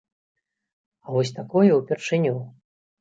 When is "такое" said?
1.41-1.67